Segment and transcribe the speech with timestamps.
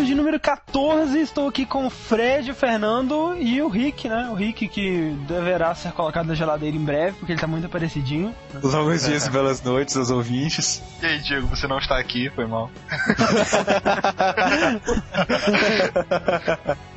[0.00, 1.20] News de número 14.
[1.20, 4.30] Estou aqui com o Fred, o Fernando e o Rick, né?
[4.30, 8.34] O Rick que deverá ser colocado na geladeira em breve, porque ele tá muito aparecidinho.
[8.62, 10.82] Longos dias e belas noites aos ouvintes.
[11.02, 12.70] E aí, Diego, você não está aqui, foi mal.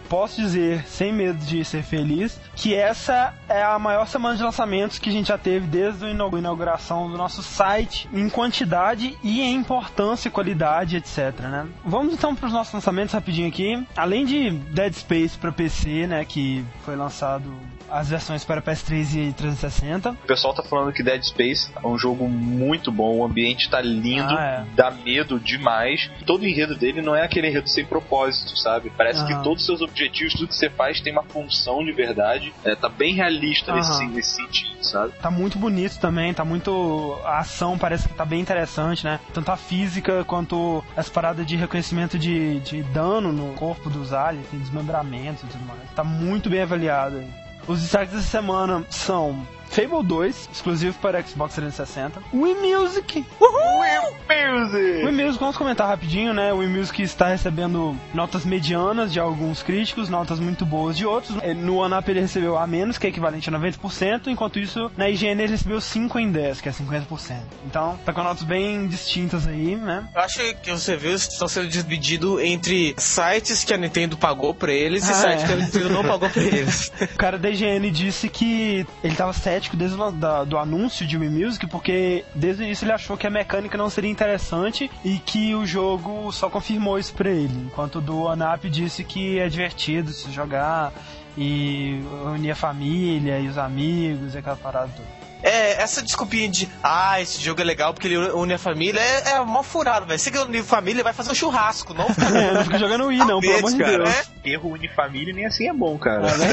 [0.09, 4.99] posso dizer, sem medo de ser feliz, que essa é a maior semana de lançamentos
[4.99, 9.55] que a gente já teve desde a inauguração do nosso site, em quantidade e em
[9.55, 11.39] importância, qualidade, etc.
[11.39, 11.67] Né?
[11.85, 13.85] Vamos então para os nossos lançamentos rapidinho aqui.
[13.95, 17.54] Além de Dead Space para PC, né, que foi lançado
[17.89, 20.11] as versões para PS3 e 360.
[20.11, 23.81] O pessoal tá falando que Dead Space é um jogo muito bom, o ambiente tá
[23.81, 24.75] lindo, ah, é.
[24.75, 26.09] dá medo demais.
[26.25, 28.91] Todo o enredo dele não é aquele enredo sem propósito, sabe?
[28.95, 32.53] Parece que todos os seus objetivos, tudo que você faz tem uma função de verdade.
[32.63, 35.13] É, tá bem realista nesse, nesse sentido, sabe?
[35.21, 37.20] Tá muito bonito também, tá muito.
[37.23, 39.20] A ação parece que tá bem interessante, né?
[39.34, 44.47] Tanto a física quanto as paradas de reconhecimento de, de dano no corpo dos aliens,
[44.47, 45.81] tem desmembramentos e tudo mais.
[45.95, 47.23] Tá muito bem avaliado.
[47.67, 52.21] Os destaques dessa semana são Fable 2, exclusivo para Xbox 360.
[52.32, 53.26] Wii Music!
[53.41, 53.80] Uhul!
[53.80, 55.04] Wii Music!
[55.04, 56.54] Wii Music, vamos comentar rapidinho, né?
[56.54, 61.41] O Wii Music está recebendo notas medianas de alguns críticos, notas muito boas de outros.
[61.41, 65.09] É, no OneUp ele recebeu A menos, que é equivalente a 90%, enquanto isso na
[65.09, 67.38] IGN ele recebeu 5 em 10, que é 50%.
[67.66, 70.08] Então, tá com notas bem distintas aí, né?
[70.13, 74.72] Eu acho que você viu estão sendo divididos entre sites que a Nintendo pagou pra
[74.72, 75.47] eles ah, e sites é.
[75.47, 76.91] que a Nintendo não pagou pra eles.
[77.02, 81.06] o cara da IGN disse que ele tava certo cético desde o da, do anúncio
[81.07, 84.91] de Wii Music, porque desde o início ele achou que a mecânica não seria interessante
[85.03, 87.66] e que o jogo só confirmou isso pra ele.
[87.66, 90.91] Enquanto o do Anap disse que é divertido se jogar
[91.38, 95.23] e unir a família e os amigos e aquela parada toda.
[95.41, 99.31] É, essa desculpinha de, ah, esse jogo é legal porque ele une a família, é,
[99.31, 100.18] é mó furado, velho.
[100.18, 103.07] Você que une a família vai fazer um churrasco, não fica, é, não fica jogando
[103.07, 104.09] Wii, não, pelo amor de Deus.
[104.09, 104.23] É?
[104.46, 106.22] Erro une família nem assim é bom, cara.
[106.38, 106.47] Né?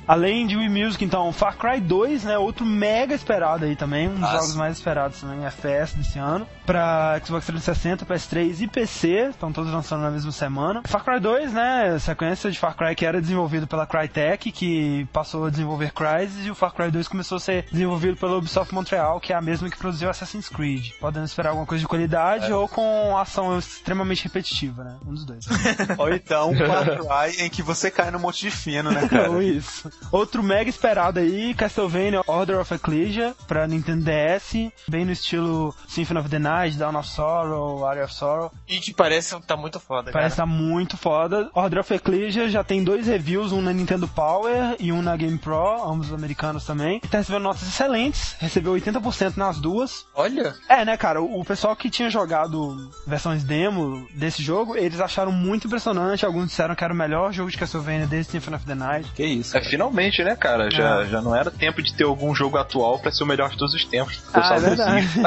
[0.08, 2.38] Além de Wii Music, então, Far Cry 2, né?
[2.38, 4.34] Outro mega esperado aí também, um dos Nossa.
[4.34, 6.48] jogos mais esperados também, FPS desse ano.
[6.66, 10.82] Pra Xbox 360, PS3 e PC, estão todos lançando na mesma semana.
[10.86, 11.98] Far Cry 2, né?
[12.00, 16.52] Sequência de Far Cry que era desenvolvido pela Crytek, que passou a desenvolver Crysis e
[16.52, 19.70] o Far Cry 2 começou a ser desenvolvido pela Ubisoft Montreal, que é a mesma
[19.70, 20.92] que produziu Assassin's Creed.
[21.00, 22.56] Podendo esperar alguma coisa de qualidade é.
[22.56, 24.98] ou com ação extremamente repetitiva, né?
[25.06, 25.46] Um dos dois.
[25.98, 29.41] ou então Far Cry em que você cai no monte de fino, né, cara?
[29.42, 29.92] Ou isso.
[30.12, 36.20] Outro mega esperado aí, Castlevania Order of Ecclesia pra Nintendo DS, bem no estilo Symphony
[36.20, 38.52] of the Night, Dawn of Sorrow, Area of Sorrow.
[38.68, 40.48] E que parece tá muito foda, Parece cara.
[40.48, 41.50] tá muito foda.
[41.54, 45.38] Order of Ecclesia já tem dois reviews, um na Nintendo Power e um na Game
[45.38, 47.00] Pro, ambos americanos também.
[47.00, 50.06] Tá recebendo notas excelentes, recebeu 80% nas duas.
[50.14, 50.54] Olha!
[50.70, 55.68] É, né, cara, o, pessoal que tinha jogado versões demo desse jogo, eles acharam muito
[55.68, 56.26] impressionante.
[56.26, 59.12] Alguns disseram que era o melhor jogo de Castlevania desde Symphony of the Night.
[59.14, 59.58] Que isso?
[59.58, 60.70] É, finalmente, né, cara?
[60.70, 61.06] Já, é.
[61.08, 63.74] já não era tempo de ter algum jogo atual para ser o melhor de todos
[63.74, 64.18] os tempos.
[64.18, 64.56] O ah,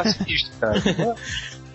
[0.05, 0.75] é sinistro, cara.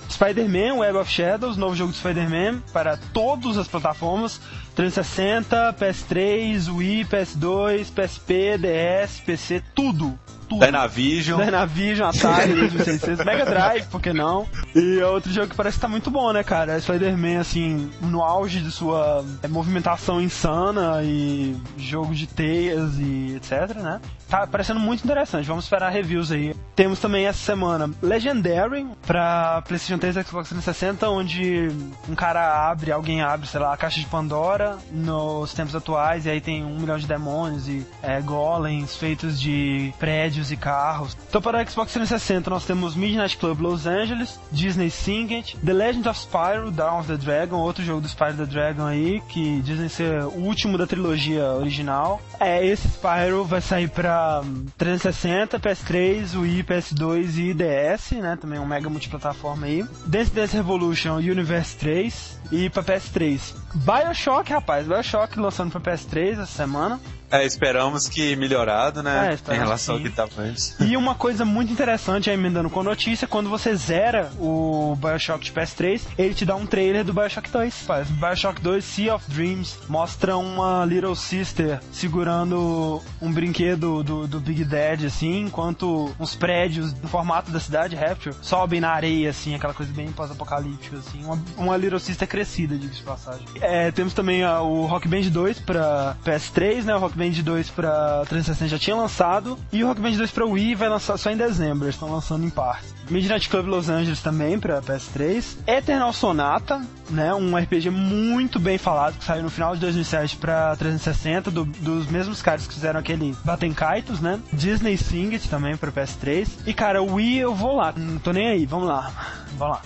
[0.10, 4.42] Spider-Man Web of Shadows, novo jogo de Spider-Man para todas as plataformas.
[4.76, 10.18] 360, PS3, Wii, PS2, PSP, DS, PC, tudo
[10.50, 10.66] tudo.
[10.66, 11.40] Dynavision.
[11.40, 14.48] Dynavision, Atari, 2600, Mega Drive, por que não?
[14.76, 16.74] E é outro jogo que parece que tá muito bom, né, cara?
[16.74, 23.36] É Spider-Man, assim, no auge de sua é, movimentação insana e jogo de teias e
[23.36, 24.02] etc, né?
[24.28, 25.48] Tá parecendo muito interessante.
[25.48, 26.56] Vamos esperar reviews aí.
[26.76, 31.70] Temos também essa semana Legendary pra PlayStation 3 e Xbox 360, onde
[32.08, 36.30] um cara abre, alguém abre, sei lá, a caixa de Pandora nos tempos atuais e
[36.30, 41.16] aí tem um milhão de demônios e é, golems feitos de prédios e carros.
[41.28, 46.10] Então para o Xbox 360 nós temos Midnight Club Los Angeles, Disney Singed, The Legend
[46.10, 49.90] of Spyro, Dawn of the Dragon, outro jogo do Spyro the Dragon aí, que dizem
[49.90, 52.22] ser o último da trilogia original.
[52.40, 54.42] É, esse Spyro vai sair para
[54.78, 58.38] 360, PS3, Wii, PS2 e DS, né?
[58.40, 59.86] Também um mega multiplataforma aí.
[60.06, 63.54] Dance Dance Revolution Universe 3 e para PS3.
[63.76, 67.00] BioShock, rapaz, BioShock lançando para PS3 essa semana.
[67.32, 69.38] É, esperamos que melhorado, né?
[69.48, 70.76] É, em relação ao que estava antes.
[70.80, 75.44] E uma coisa muito interessante, aí emendando com a notícia, quando você zera o Bioshock
[75.44, 77.74] de PS3, ele te dá um trailer do Bioshock 2.
[77.84, 78.08] Faz.
[78.10, 84.64] Bioshock 2 Sea of Dreams mostra uma Little Sister segurando um brinquedo do, do Big
[84.64, 89.74] Dad, assim, enquanto uns prédios no formato da cidade, Rapture, sobem na areia, assim, aquela
[89.74, 91.24] coisa bem pós-apocalíptica, assim.
[91.24, 93.46] Uma, uma Little Sister crescida, diga de passagem.
[93.62, 96.96] É, temos também também uh, o Rock Band 2 pra PS3, né?
[96.96, 99.58] O Rock Band 2 pra 360 já tinha lançado.
[99.72, 102.46] E o Rock Band 2 pra Wii vai lançar só em dezembro, eles estão lançando
[102.46, 102.94] em partes.
[103.10, 105.58] Midnight Club Los Angeles também pra PS3.
[105.68, 107.34] Eternal Sonata, né?
[107.34, 112.08] Um RPG muito bem falado que saiu no final de 2007 pra 360, do, dos
[112.08, 114.40] mesmos caras que fizeram aquele Baten Kaitos, né?
[114.54, 116.48] Disney Sing It também pra PS3.
[116.68, 119.12] E cara, Wii eu vou lá, não tô nem aí, vamos lá.
[119.58, 119.82] Vamos lá.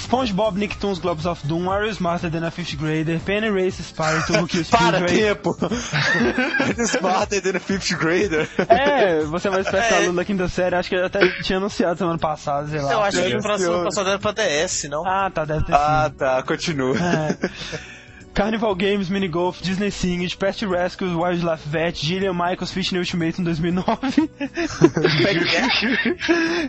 [0.00, 4.46] SpongeBob, Nicktoons, Globes of Doom, Mario Smarter Than a Fifth Grader, Penny Race, Spyro, Turbo
[4.48, 5.56] Kill Para, tempo!
[6.78, 8.48] Smarter Than a Fifth Grader?
[8.68, 9.96] É, você é mais perto é.
[9.98, 12.92] aluno da quinta série, acho que eu até tinha anunciado semana passada, sei lá.
[12.92, 15.06] Eu acho que o próximo passado era pra DS, não?
[15.06, 16.16] Ah, tá, deve ter Ah, sim.
[16.16, 16.96] tá, continua.
[16.96, 17.90] É.
[18.34, 23.44] Carnival Games, Mini Golf, Disney Singed, Pest Rescue, Wildlife Vet, Gillian Michaels Fishing Ultimate em
[23.44, 24.30] 2009.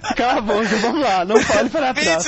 [0.03, 2.23] Acabou, então vamos lá, não fale para trás.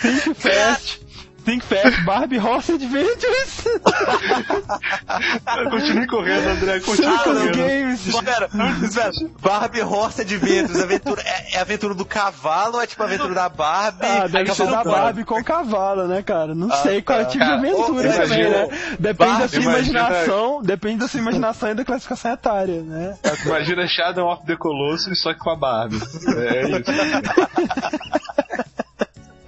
[0.00, 1.00] Think Fast.
[1.44, 3.64] Think Fast, Barbie Horse Adventures.
[5.70, 7.56] continue correndo, André, continue correndo.
[7.56, 8.06] Games.
[8.06, 8.48] Espera,
[8.82, 9.10] espera.
[9.40, 14.06] Barbie Horse Adventures, aventura, é, é aventura do cavalo ou é tipo aventura da Barbie?
[14.06, 16.54] Ah, deve ser da Barbie com cavalo, né, cara?
[16.54, 18.68] Não ah, sei qual é o tipo de aventura oh, também, né?
[18.98, 20.66] Depende Barbie, da sua imaginação, imagina...
[20.66, 23.16] depende da sua imaginação e da classificação etária, né?
[23.44, 26.00] Imagina Shadow of the Colossus só que com a Barbie.
[26.36, 26.82] É isso.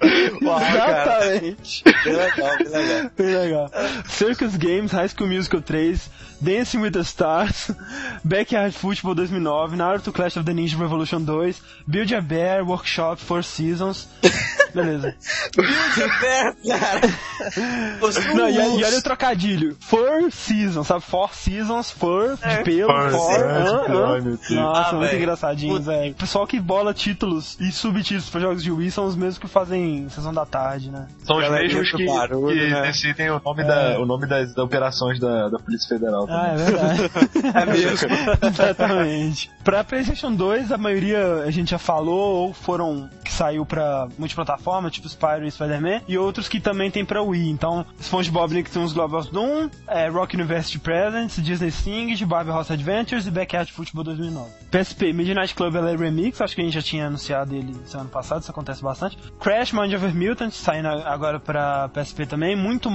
[0.41, 1.83] Uau, Exatamente.
[1.83, 3.11] Que legal, que legal.
[3.17, 3.71] Bem legal.
[4.07, 6.09] Circus Games, High School Musical 3,
[6.43, 7.71] Dancing with the Stars,
[8.25, 11.53] Backyard Football 2009, Naruto Clash of the Ninja Revolution 2,
[11.87, 14.07] Build a Bear Workshop Four Seasons.
[14.73, 15.15] Beleza.
[15.55, 17.01] Build a Bear, cara.
[18.35, 19.77] Não, e, e, olha o trocadilho.
[19.79, 21.01] Four Seasons, sabe?
[21.01, 22.63] Four Seasons, Four, de é.
[22.63, 23.11] pelo, Four.
[23.11, 24.53] four ah, ah.
[24.53, 25.19] Nossa, ah, muito véio.
[25.19, 26.11] engraçadinho, velho.
[26.11, 29.47] O pessoal que bola títulos e subtítulos para jogos de Wii são os mesmos que
[29.47, 31.07] fazem Sessão da Tarde, né?
[31.23, 32.81] São os mesmos que, barulho, que né?
[32.81, 33.65] decidem o nome, é.
[33.65, 36.24] da, o nome das, das operações da, da Polícia Federal.
[36.29, 37.01] Ah, é verdade.
[37.53, 38.09] é mesmo.
[38.41, 39.51] Exatamente.
[39.63, 44.89] Pra PlayStation 2, a maioria a gente já falou, ou foram que saiu pra multiplataforma,
[44.89, 47.49] tipo Spyro e Spider-Man, e outros que também tem pra Wii.
[47.49, 53.25] Então, SpongeBob Nicktoons Global of Doom, é, Rock University Presents, Disney Sing, Barbie House Adventures
[53.25, 54.49] e Backyard Football 2009.
[54.71, 58.41] PSP, Midnight Club LA Remix, acho que a gente já tinha anunciado ele semana passada,
[58.41, 59.17] isso acontece bastante.
[59.39, 62.89] Crash Mind Over Mutant, saindo agora pra PSP também, muito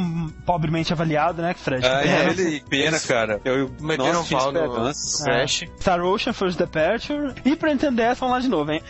[0.44, 1.84] pobremente avaliado, né, Fred?
[1.86, 3.19] Ah, é, ele, pena, cara.
[3.44, 4.92] Eu metendo um pau no, no
[5.24, 5.64] Crash.
[5.80, 7.34] Star Ocean First Departure.
[7.44, 8.82] E pra entender essa, vamos lá de novo, hein?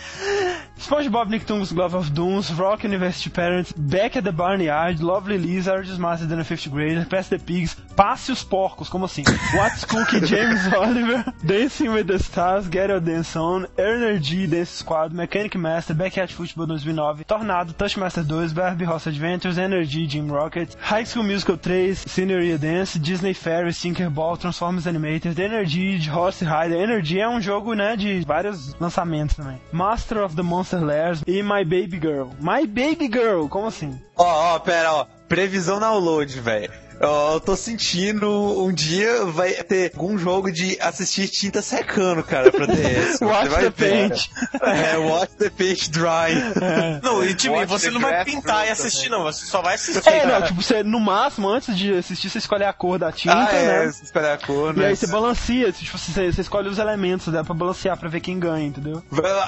[0.80, 6.26] SpongeBob Nicktoons Glove of Dooms, Rock University Parents, Back at the Barnyard, Lovely Lizards, Master
[6.26, 9.22] than a Fifth Grader, Pass the Pigs, Passe os Porcos, como assim?
[9.54, 15.12] What's Cookie, James Oliver, Dancing with the Stars, Get Your Dance On, Energy Dance Squad,
[15.12, 21.04] Mechanic Master, Backyard Football 2009, Tornado, Touchmaster 2, Barbie Horse Adventures, Energy, Jim Rocket, High
[21.04, 23.72] School Musical 3, Scenery Dance, Disney Ferry,
[24.20, 26.78] Tinkerball, Transformers Animated, Energy, Horse Rider.
[26.78, 29.60] Energy é um jogo, né, de vários lançamentos também.
[29.72, 32.28] Master of the Monster Lairs e My Baby Girl.
[32.38, 33.98] My Baby Girl, como assim?
[34.16, 35.06] Ó, oh, ó, oh, pera, ó.
[35.28, 36.70] Previsão download, velho.
[37.00, 38.28] Eu tô sentindo
[38.62, 43.20] um dia vai ter algum jogo de assistir tinta secando, cara, pra DS.
[43.24, 44.30] watch the paint.
[44.60, 46.36] É, watch the paint dry.
[46.60, 47.00] É.
[47.02, 50.06] Não, e tipo, você não vai pintar e assistir, não, você só vai assistir.
[50.10, 53.34] É, não, tipo, você, no máximo, antes de assistir, você escolhe a cor da tinta,
[53.34, 53.86] ah, é, né?
[53.86, 54.82] Você escolhe a cor, né?
[54.82, 58.20] E aí você balanceia, tipo, você, você escolhe os elementos, dá pra balancear pra ver
[58.20, 59.02] quem ganha, entendeu?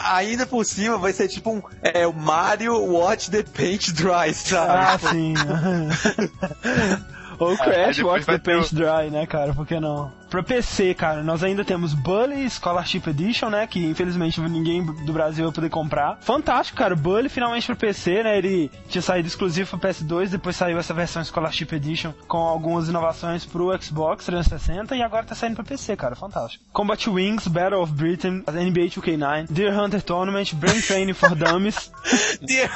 [0.04, 4.70] Ainda por cima vai ser tipo um é, o Mario Watch the Paint Dry, sabe?
[4.70, 5.34] Ah, sim.
[7.42, 9.52] Ou Crash Watch the Paint Dry, né, cara?
[9.52, 10.12] Por que não?
[10.32, 13.66] Pra PC, cara, nós ainda temos Bully Scholarship Edition, né?
[13.66, 16.16] Que infelizmente ninguém do Brasil vai poder comprar.
[16.22, 16.96] Fantástico, cara.
[16.96, 18.38] Bully finalmente pro PC, né?
[18.38, 23.44] Ele tinha saído exclusivo pro PS2, depois saiu essa versão Scholarship Edition com algumas inovações
[23.44, 26.16] pro Xbox 360 e agora tá saindo pra PC, cara.
[26.16, 26.64] Fantástico.
[26.72, 31.92] Combat Wings, Battle of Britain, NBA 2K9, Deer Hunter Tournament, Brain Training for Dummies.
[32.40, 32.70] Deer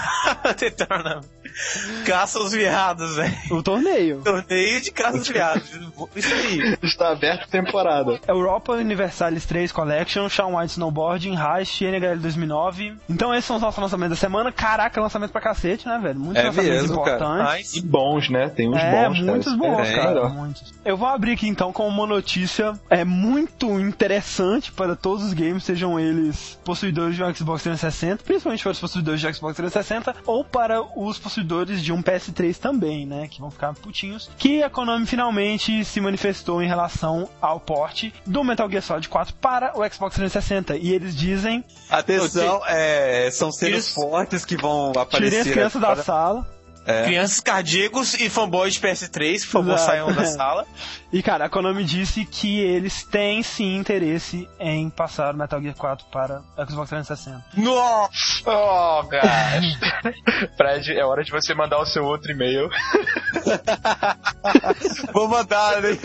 [0.44, 1.35] Hunter Tournament.
[2.04, 3.34] Caça os viados, velho.
[3.50, 4.20] O torneio.
[4.22, 5.70] Torneio de caça os viados.
[6.14, 6.76] Isso aí.
[6.82, 8.20] Está aberto temporada.
[8.26, 12.96] Europa Universalis 3 Collection, Shawn White Snowboarding, Heist, NHL 2009.
[13.08, 14.52] Então esses são os nossos lançamentos da semana.
[14.52, 16.18] Caraca, lançamento pra cacete, né, velho?
[16.18, 17.74] Muitos é lançamentos mesmo, importantes.
[17.74, 18.48] E bons, né?
[18.48, 19.56] Tem uns é, bons, muitos cara.
[19.56, 20.28] bons, é, cara.
[20.28, 20.74] Muitos.
[20.84, 25.64] Eu vou abrir aqui então com uma notícia é muito interessante para todos os games,
[25.64, 30.44] sejam eles possuidores de um Xbox 360, principalmente para os possuidores de Xbox 360, ou
[30.44, 33.28] para os possuidores de um PS3 também, né?
[33.28, 34.30] Que vão ficar putinhos.
[34.38, 39.34] Que a Konami finalmente se manifestou em relação ao porte do Metal Gear Solid 4
[39.34, 40.76] para o Xbox 360.
[40.76, 41.64] E eles dizem.
[41.90, 45.30] Atenção, é, são seres fortes que vão aparecer.
[45.30, 46.55] Tirem as crianças da sala.
[46.86, 47.04] É.
[47.04, 49.86] Crianças cardíacos e fanboys de PS3, por favor, Exato.
[49.90, 50.66] saiam da sala.
[51.12, 55.74] E cara, a Konami disse que eles têm sim interesse em passar o Metal Gear
[55.74, 57.42] 4 para Xbox 360.
[57.56, 58.10] Nossa!
[58.44, 59.78] Oh, gosh.
[60.58, 62.68] Fred, é hora de você mandar o seu outro e-mail.
[65.12, 65.98] Vou mandar, né?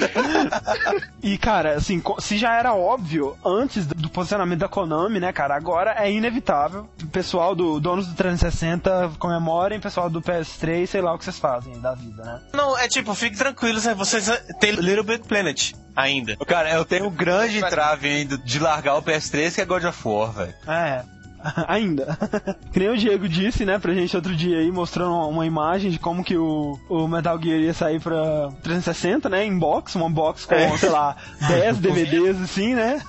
[1.21, 5.95] e cara, assim, se já era óbvio antes do posicionamento da Konami, né, cara, agora
[5.97, 6.87] é inevitável.
[7.01, 11.39] O pessoal do donos do 360 comemorem, pessoal do PS3, sei lá o que vocês
[11.39, 12.41] fazem da vida, né?
[12.53, 13.93] Não, é tipo, fique tranquilos, né?
[13.93, 14.29] vocês
[14.59, 16.35] têm Little Big Planet ainda.
[16.45, 20.07] Cara, eu tenho um grande trave ainda de largar o PS3 que é God of
[20.07, 20.53] War, velho.
[20.67, 21.03] É.
[21.67, 22.17] Ainda.
[22.71, 25.99] que nem o Diego disse, né, pra gente outro dia aí, mostrando uma imagem de
[25.99, 30.45] como que o, o Metal Gear ia sair pra 360, né, em box, uma box
[30.45, 30.77] com, é.
[30.77, 31.15] sei lá,
[31.47, 33.01] 10 DVDs assim, né?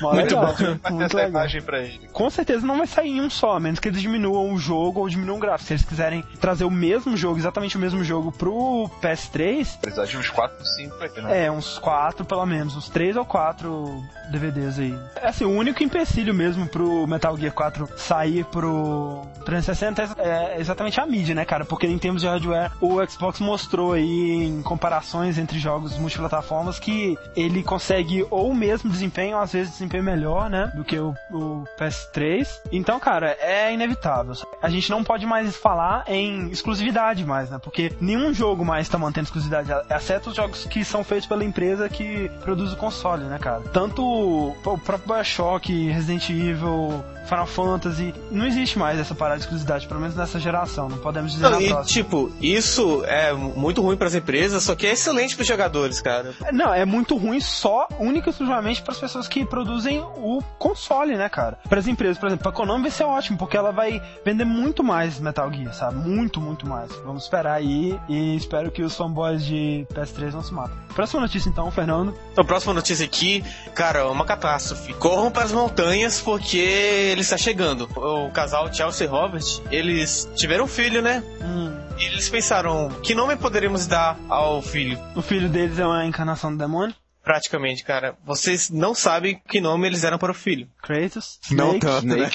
[0.00, 0.90] Muito legal, bom.
[0.90, 2.08] Muito essa imagem pra ele.
[2.12, 5.00] Com certeza não vai sair em um só, a menos que eles diminuam o jogo
[5.00, 5.68] ou diminuam o gráfico.
[5.68, 9.78] Se eles quiserem trazer o mesmo jogo, exatamente o mesmo jogo pro PS3.
[9.80, 11.46] Precisar de uns 4, 5 aqui, né?
[11.46, 14.98] É, uns 4 pelo menos, uns 3 ou 4 DVDs aí.
[15.16, 21.00] É assim, o único empecilho mesmo pro Metal Gear 4 sair pro 360 é exatamente
[21.00, 21.64] a mídia, né, cara?
[21.64, 27.18] Porque em termos de hardware, o Xbox mostrou aí em comparações entre jogos multiplataformas que
[27.36, 31.64] ele consegue ou o mesmo desempenho, às vezes desempenho melhor, né, do que o, o
[31.78, 32.46] PS3.
[32.72, 34.34] Então, cara, é inevitável.
[34.62, 37.58] A gente não pode mais falar em exclusividade mais, né?
[37.58, 41.88] Porque nenhum jogo mais tá mantendo exclusividade, exceto os jogos que são feitos pela empresa
[41.88, 43.60] que produz o console, né, cara?
[43.72, 49.86] Tanto o próprio Bioshock, Resident Evil, Final Fantasy, não existe mais essa parada de exclusividade,
[49.86, 51.84] pelo menos nessa geração, não podemos dizer não, e, próxima.
[51.84, 56.00] tipo, isso é muito ruim para as empresas, só que é excelente para os jogadores,
[56.00, 56.34] cara.
[56.52, 61.16] Não, é muito ruim só, única e exclusivamente para as pessoas que produzem o console,
[61.16, 61.58] né, cara?
[61.68, 64.82] Para as empresas, por exemplo, a Konami vai ser ótimo, porque ela vai vender muito
[64.82, 65.96] mais Metal Gear, sabe?
[65.96, 66.90] Muito, muito mais.
[67.04, 70.76] Vamos esperar aí e espero que os fanboys de PS3 não se matem.
[70.94, 72.12] Próxima notícia então, Fernando.
[72.36, 73.44] A próxima notícia aqui,
[73.74, 74.92] cara, uma catástrofe.
[74.94, 77.88] Corram para as montanhas porque ele está chegando.
[77.96, 81.22] O casal Chelsea e Robert, eles tiveram um filho, né?
[81.42, 81.76] Hum.
[81.98, 84.98] E eles pensaram, que nome poderíamos dar ao filho?
[85.14, 86.94] O filho deles é uma encarnação do demônio?
[87.22, 88.16] Praticamente, cara.
[88.24, 90.66] Vocês não sabem que nome eles eram para o filho.
[90.82, 91.38] Kratos?
[91.44, 91.54] Snake?
[91.54, 92.30] Não tanto, né?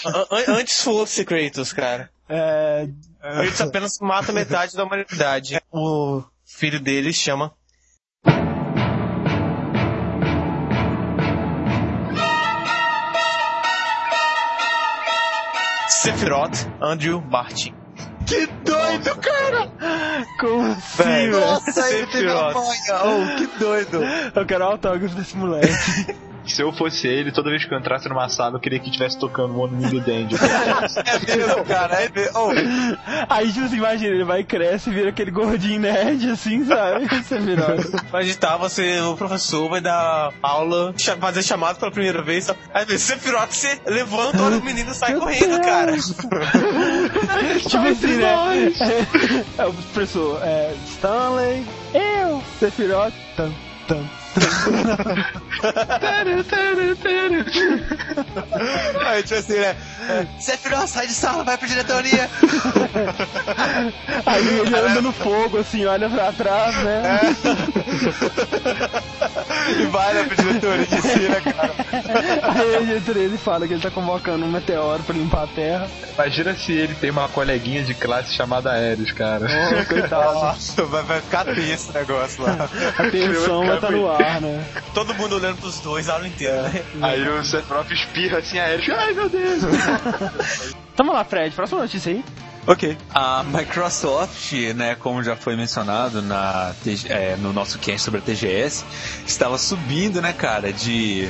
[0.47, 2.11] Antes fosse Kratos, cara.
[2.29, 2.87] É...
[3.19, 5.59] Kratos apenas mata metade da humanidade.
[5.71, 7.51] O filho deles chama
[16.05, 17.73] Sephiroth Andrew Martin.
[18.27, 19.71] Que doido, cara!
[20.39, 21.39] Como assim, velho?
[21.39, 23.01] Nossa, ele teve a manha.
[23.03, 24.03] Oh, que doido.
[24.35, 25.67] Eu quero autógrafo desse moleque.
[26.47, 29.17] Se eu fosse ele, toda vez que eu entrasse numa sala, eu queria que estivesse
[29.17, 30.35] tocando One Million Dandy.
[31.05, 32.03] é mesmo, cara.
[32.03, 32.31] É mesmo.
[32.35, 32.49] Oh.
[33.29, 37.07] Aí, tipo assim, imagina, ele vai e cresce e vira aquele gordinho nerd, assim, sabe?
[37.07, 37.67] Você virou.
[38.11, 42.49] Mas tá, você, o professor vai dar aula, fazer chamado pela primeira vez.
[42.73, 45.65] Aí você piroca, você levanta, olha o menino e sai Meu correndo, Deus.
[45.65, 45.91] cara.
[47.59, 48.71] tipo assim, né?
[49.57, 53.53] É, o professor, é, Stanley, eu, Sephiroth, tam,
[53.87, 54.24] tam.
[59.05, 59.75] Aí, tipo assim, né?
[60.39, 62.29] Sephiroth, sai de sala, vai pra diretoria.
[64.25, 67.01] Aí ele anda no fogo, assim, olha pra trás, né?
[67.21, 69.14] É.
[69.79, 71.73] E vai, pra diretoria, assim, né, cara?
[72.61, 75.87] Aí a diretoria ele fala que ele tá convocando um meteoro pra limpar a terra.
[76.13, 79.47] Imagina se ele tem uma coleguinha de classe chamada Aéreos, cara.
[79.47, 80.33] Oh, coitado.
[80.45, 82.69] Nossa, vai, vai ficar tenso esse negócio lá.
[82.97, 84.63] A tensão vai estar tá no ar, né?
[84.93, 86.83] Todo mundo olhando pros dois a aula inteira, né?
[87.01, 88.89] Aí o Sephiroth espirra assim Aéreos.
[88.89, 89.63] Ai, meu Deus.
[90.95, 91.53] Tamo lá, Fred.
[91.55, 92.23] Próxima notícia aí.
[92.67, 92.97] Ok.
[93.13, 96.73] A Microsoft, né, como já foi mencionado na,
[97.09, 98.83] é, no nosso cast sobre a TGS,
[99.25, 101.29] estava subindo, né, cara, de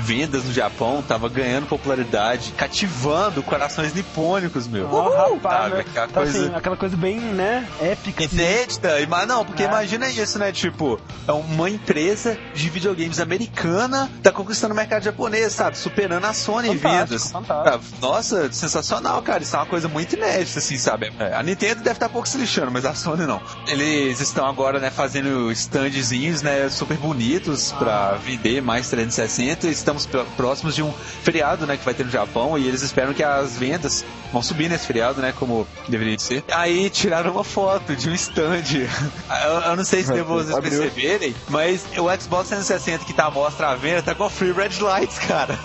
[0.00, 4.88] vendas no Japão, estava ganhando popularidade, cativando corações nipônicos, meu.
[4.88, 5.80] Oh, rapaz, né?
[5.80, 6.38] aquela, tá coisa...
[6.38, 8.24] Assim, aquela coisa bem, né, épica.
[8.24, 8.36] Assim.
[8.36, 8.94] Inédita.
[8.94, 9.06] Assim.
[9.06, 9.66] Mas não, porque é.
[9.66, 15.52] imagina isso, né, tipo, é uma empresa de videogames americana tá conquistando o mercado japonês,
[15.52, 17.32] sabe, superando a Sony fantástico, em vendas.
[17.32, 17.96] Fantástico.
[18.00, 21.12] Nossa, sensacional, cara, isso é uma coisa muito inédita, assim, sabe?
[21.18, 23.40] É, a Nintendo deve estar tá pouco se lixando, mas a Sony não.
[23.68, 30.06] Eles estão agora, né, fazendo standzinhos, né, super bonitos para vender mais 360 e estamos
[30.36, 33.56] próximos de um feriado, né, que vai ter no Japão e eles esperam que as
[33.56, 36.44] vendas vão subir nesse feriado, né, como deveria ser.
[36.52, 38.64] Aí tiraram uma foto de um stand.
[39.44, 43.30] eu, eu, não sei se devo vocês perceberem, mas o Xbox 360 que tá à
[43.30, 45.58] mostra à venda tá com free red lights, cara.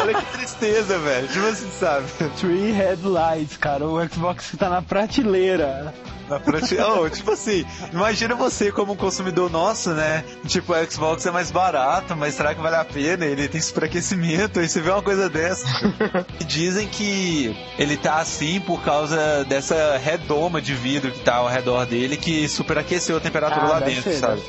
[0.00, 1.28] Olha que tristeza, velho.
[1.28, 2.06] Tipo assim, sabe?
[2.38, 3.86] Three Headlights, cara.
[3.86, 5.94] O Xbox que tá na prateleira.
[6.28, 7.00] Na prateleira.
[7.00, 10.24] Oh, tipo assim, imagina você como um consumidor nosso, né?
[10.46, 13.26] Tipo, o Xbox é mais barato, mas será que vale a pena?
[13.26, 15.66] Ele tem superaquecimento, aí você vê uma coisa dessa.
[16.46, 21.84] Dizem que ele tá assim por causa dessa redoma de vidro que tá ao redor
[21.86, 24.42] dele que superaqueceu a temperatura ah, lá dentro, ser, sabe?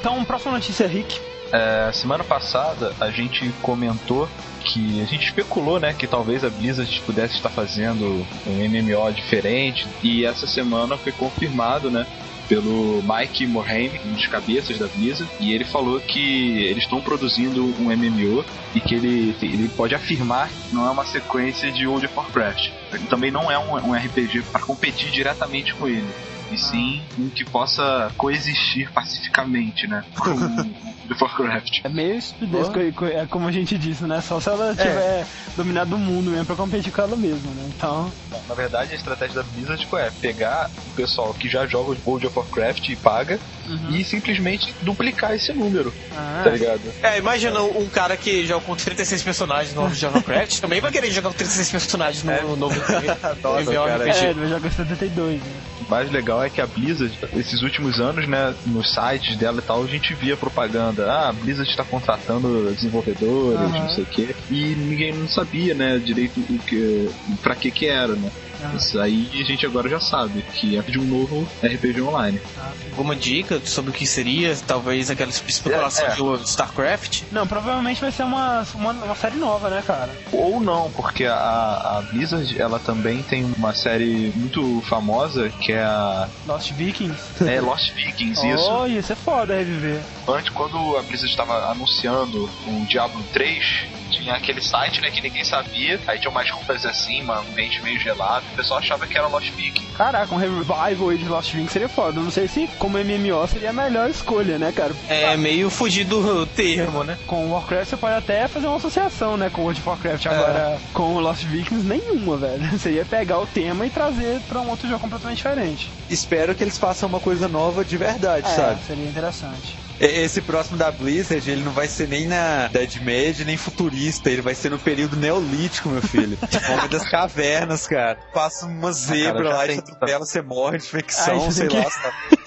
[0.00, 1.20] Então, próxima notícia, Rick.
[1.52, 4.26] É, semana passada a gente comentou
[4.64, 9.86] que a gente especulou, né, que talvez a Blizzard pudesse estar fazendo um MMO diferente
[10.02, 12.06] e essa semana foi confirmado, né,
[12.48, 17.62] pelo Mike Morhaime, um dos cabeças da Blizzard, e ele falou que eles estão produzindo
[17.62, 18.42] um MMO
[18.74, 22.70] e que ele, ele pode afirmar que não é uma sequência de World of Warcraft.
[23.10, 26.08] Também não é um, um RPG para competir diretamente com ele
[26.50, 30.04] e sim um que possa coexistir pacificamente, né?
[30.16, 30.30] Com
[31.10, 31.80] o Warcraft.
[31.84, 33.04] É meio estupidez, oh.
[33.04, 34.20] é como a gente disse, né?
[34.20, 34.74] Só se ela é.
[34.74, 35.26] tiver
[35.56, 37.70] dominado o mundo mesmo pra competir com ela mesma, né?
[37.76, 38.10] Então.
[38.30, 41.90] Bom, na verdade, a estratégia da Blizzard tipo, é pegar o pessoal que já joga
[41.90, 43.38] o World of Warcraft e paga
[43.68, 43.90] uhum.
[43.90, 45.92] e simplesmente duplicar esse número.
[46.16, 46.42] Ah.
[46.44, 46.80] Tá ligado?
[47.02, 50.90] É, imagina um cara que joga com 36 personagens no World of Warcraft também vai
[50.90, 52.42] querer jogar com 36 personagens no, é.
[52.42, 52.80] no novo
[53.42, 54.08] Nossa, cara.
[54.08, 55.79] É, ele vai jogar 72, né?
[55.90, 59.62] O mais legal é que a Blizzard, esses últimos anos, né, nos sites dela e
[59.62, 61.10] tal, a gente via propaganda.
[61.10, 63.80] Ah, a Blizzard está contratando desenvolvedores, uhum.
[63.80, 64.36] não sei o quê.
[64.48, 67.10] E ninguém não sabia, né, direito o que,
[67.42, 68.30] pra que que era, né?
[68.62, 68.72] Ah.
[68.76, 72.40] Isso aí a gente agora já sabe que é de um novo RPG online.
[72.58, 74.56] Ah, Alguma dica sobre o que seria?
[74.66, 76.16] Talvez aquela especulação é, é.
[76.16, 77.22] do StarCraft?
[77.32, 80.10] Não, provavelmente vai ser uma, uma, uma, série nova, né, cara?
[80.32, 85.82] Ou não, porque a, a Blizzard ela também tem uma série muito famosa que é
[85.82, 86.28] a.
[86.46, 87.44] Lost Vikings?
[87.46, 88.70] É, Lost Vikings, isso.
[88.70, 90.00] Oh, isso é foda reviver.
[90.28, 95.44] Antes, quando a Blizzard estava anunciando o Diablo 3, tinha aquele site, né, que ninguém
[95.44, 95.98] sabia.
[96.06, 98.44] Aí tinha umas roupas assim, um ambiente meio gelado.
[98.52, 99.86] O pessoal achava que era Lost Viking.
[99.96, 102.20] Caraca, um revival de Lost Viking seria foda.
[102.20, 104.94] Não sei se como MMO seria a melhor escolha, né, cara?
[105.08, 107.16] É meio fugir do termo, né?
[107.26, 110.26] Com o Warcraft você pode até fazer uma associação, né, com o World of Warcraft.
[110.26, 110.28] É.
[110.28, 112.60] Agora, com o Lost Vikings, nenhuma, velho.
[112.78, 115.90] Seria pegar o tema e trazer pra um outro jogo completamente diferente.
[116.08, 118.80] Espero que eles façam uma coisa nova de verdade, é, sabe?
[118.86, 119.89] Seria interessante.
[120.00, 124.40] Esse próximo da Blizzard, ele não vai ser nem na Dead Mad, nem futurista, ele
[124.40, 126.38] vai ser no período neolítico, meu filho.
[126.72, 128.18] Homem das cavernas, cara.
[128.32, 131.84] Passa uma zebra ah, lá e atropela, você morre de infecção, Ai, sei lá.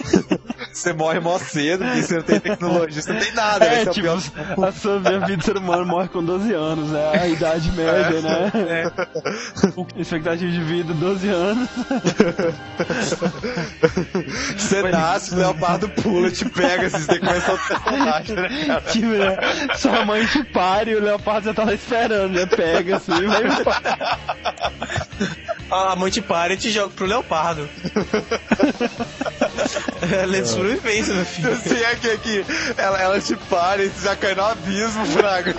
[0.74, 3.66] Você morre mó cedo, porque você não tem tecnologia, você não tem nada.
[3.66, 7.72] É, tipo, a sua vida de ser humano morre com 12 anos, é a idade
[7.72, 8.52] média, é, né?
[9.96, 10.02] É.
[10.02, 11.70] Expectativa de vida, 12 anos.
[14.58, 18.82] Você nasce, o leopardo pula, te pega, vocês têm que começar a personagem, né, cara?
[18.82, 19.38] Tipo, né?
[19.76, 22.46] Sua mãe te pare e o leopardo já tá lá esperando, né?
[22.46, 23.44] Pega assim, vai
[25.70, 27.70] A mãe te para e te joga pro leopardo.
[30.12, 31.56] Ela é sobrevivência, meu filho.
[31.58, 32.46] Se é que aqui
[32.78, 35.56] ela, ela te para e você já cai no abismo, Fraga.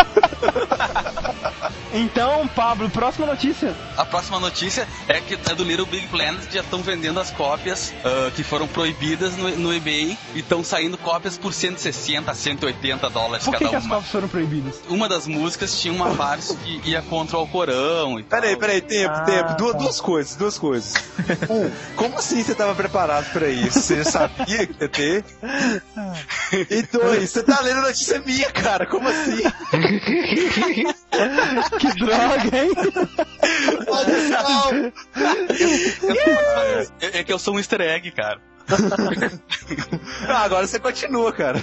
[1.94, 3.72] Então, Pablo, próxima notícia.
[3.96, 7.94] A próxima notícia é que é do Little Big Planet já estão vendendo as cópias
[8.04, 13.44] uh, que foram proibidas no, no eBay e estão saindo cópias por 160, 180 dólares
[13.44, 13.70] por cada que uma.
[13.70, 14.74] Por que as cópias foram proibidas?
[14.88, 19.14] Uma das músicas tinha uma parte que ia contra o Alcorão e Peraí, peraí, tempo,
[19.14, 19.54] ah, tempo.
[19.56, 19.78] Duas, tá.
[19.78, 20.94] duas coisas, duas coisas.
[21.48, 23.80] Um, como assim você estava preparado para isso?
[23.80, 25.24] Você já sabia que ia ter?
[26.70, 28.86] E dois, você tá lendo notícia minha, cara.
[28.86, 29.42] Como assim?
[31.80, 32.70] que droga, hein?
[37.00, 38.40] é, é que eu sou um easter egg, cara.
[40.28, 41.60] ah, agora você continua, cara.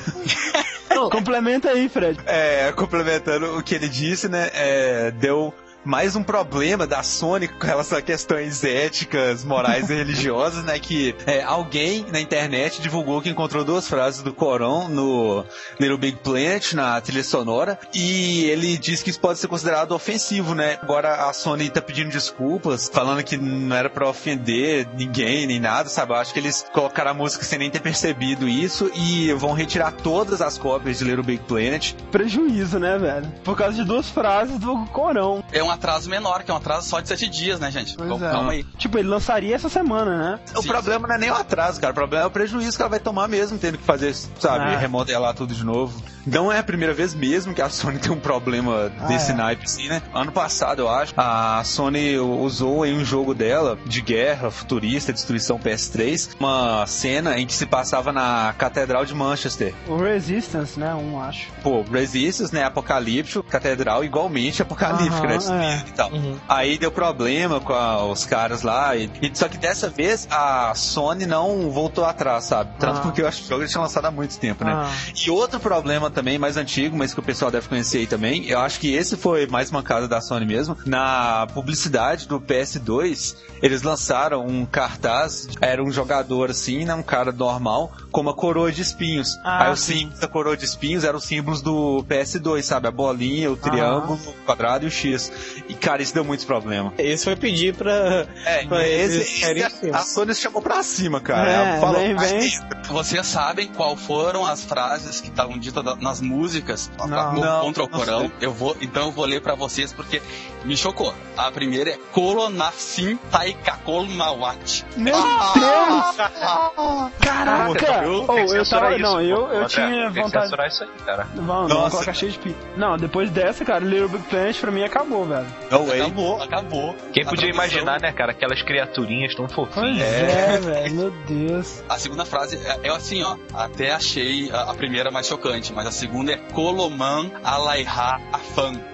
[1.10, 2.20] Complementa aí, Fred.
[2.26, 4.50] É, complementando o que ele disse, né?
[4.54, 5.54] É, deu
[5.84, 10.78] mais um problema da Sony com relação a questões éticas, morais e religiosas, né?
[10.80, 15.44] Que é, alguém na internet divulgou que encontrou duas frases do Corão no
[15.80, 20.54] Little Big Planet, na trilha sonora, e ele diz que isso pode ser considerado ofensivo,
[20.54, 20.78] né?
[20.82, 25.90] Agora a Sony tá pedindo desculpas, falando que não era para ofender ninguém, nem nada,
[25.90, 26.12] sabe?
[26.12, 29.92] Eu acho que eles colocaram a música sem nem ter percebido isso e vão retirar
[29.92, 31.94] todas as cópias de Little Big Planet.
[32.12, 33.32] Prejuízo, né, velho?
[33.44, 35.44] Por causa de duas frases do Corão.
[35.52, 37.96] É atraso menor, que é um atraso só de sete dias, né, gente?
[37.96, 38.32] Pois então, é.
[38.32, 38.64] Calma aí.
[38.78, 40.40] Tipo, ele lançaria essa semana, né?
[40.56, 40.68] O Sim.
[40.68, 41.92] problema não é nem o atraso, cara.
[41.92, 44.78] O problema é o prejuízo que ela vai tomar mesmo, tendo que fazer, sabe, ah.
[44.78, 46.02] remodelar tudo de novo.
[46.26, 49.36] Não é a primeira vez mesmo que a Sony tem um problema ah, desse é.
[49.36, 50.02] naipe, assim, né?
[50.14, 55.58] Ano passado, eu acho, a Sony usou em um jogo dela de guerra futurista, destruição
[55.58, 59.74] PS3, uma cena em que se passava na Catedral de Manchester.
[59.88, 60.94] O Resistance, né?
[60.94, 61.48] Um, acho.
[61.64, 62.64] Pô, Resistance, né?
[62.64, 65.38] Apocalíptico, Catedral igualmente apocalíptica, né?
[65.62, 65.84] É.
[65.88, 66.12] E tal.
[66.12, 66.38] Uhum.
[66.48, 68.96] Aí deu problema com a, os caras lá.
[68.96, 72.72] E, e, só que dessa vez a Sony não voltou atrás, sabe?
[72.80, 73.02] Tanto ah.
[73.02, 74.74] porque eu acho que o jogo tinha lançado há muito tempo, né?
[74.74, 74.92] Ah.
[75.16, 78.60] E outro problema também, mais antigo, mas que o pessoal deve conhecer aí também, eu
[78.60, 80.78] acho que esse foi mais mancado da Sony mesmo.
[80.86, 86.94] Na publicidade do PS2, eles lançaram um cartaz, era um jogador assim, né?
[86.94, 89.38] Um cara normal, com uma coroa de espinhos.
[89.44, 92.88] Ah, aí os símbolos da coroa de espinhos eram os símbolos do PS2, sabe?
[92.88, 95.32] A bolinha, o triângulo, o quadrado e o X.
[95.68, 96.94] E, cara, isso deu muitos problemas.
[96.98, 98.28] Esse foi pedir pra.
[98.46, 101.52] É, pra esse, esse a, a Sony chamou pra cima, cara.
[101.52, 102.52] É, Falou, bem, bem.
[102.88, 107.88] Vocês sabem qual foram as frases que estavam ditas nas músicas não, não, contra o
[107.88, 108.32] Corão?
[108.42, 110.22] Eu vou, então eu vou ler pra vocês porque
[110.66, 111.14] me chocou.
[111.38, 114.86] A primeira é Kolonafsim Taikakol Mawat.
[114.98, 115.54] Meu ah!
[115.56, 117.12] Deus!
[117.22, 118.04] Caraca!
[118.04, 120.56] Eu, oh, eu tava, não, eu, eu tinha vontade.
[120.56, 121.28] Tem isso aí, cara.
[121.36, 122.60] Vamos, não, colocar cheio de pito.
[122.76, 125.41] Não, depois dessa, cara, Little Big Planet pra mim acabou, velho.
[125.70, 126.96] Não, acabou, acabou.
[127.14, 129.98] Quem podia imaginar, né, cara, aquelas criaturinhas tão fofinhas.
[129.98, 131.84] Pois é, é velho, meu Deus.
[131.90, 133.38] A segunda frase é, é assim, ó.
[133.54, 138.91] Até achei a, a, primeira mais chocante, mas a segunda é Koloman Alaiha Afan.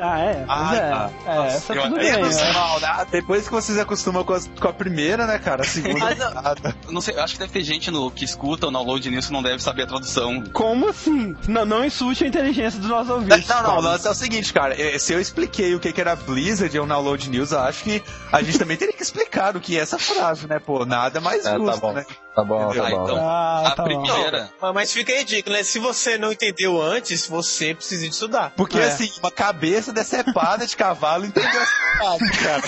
[0.00, 0.34] Ah, é?
[0.34, 0.90] Pois ah, é.
[0.90, 1.10] Tá.
[1.26, 2.10] É, essa eu, tudo bem.
[2.10, 3.06] Né?
[3.10, 5.62] Depois que vocês acostumam com a, com a primeira, né, cara?
[5.62, 6.14] A segunda.
[6.14, 9.42] não, não sei, acho que deve ter gente no, que escuta o download nisso não
[9.42, 10.42] deve saber a tradução.
[10.52, 11.36] Como assim?
[11.46, 13.46] Não, não insulte a inteligência dos nossos ouvintes.
[13.46, 14.80] Não, não, o lance é o seguinte, cara.
[14.80, 18.02] É, se eu expliquei o que era Blizzard e o download news, eu acho que
[18.32, 20.58] a gente também teria que explicar o que é essa frase, né?
[20.58, 22.06] Pô, nada mais é, justo, tá né?
[22.34, 23.04] Tá bom, tá bom.
[23.04, 24.50] Então, ah, a tá primeira.
[24.62, 25.64] Não, mas fica ridículo, né?
[25.64, 28.52] Se você não entendeu antes, você precisa estudar.
[28.56, 28.84] Porque, é.
[28.84, 31.60] assim, uma cabeça decepada de cavalo entendeu
[32.00, 32.62] frase, cara.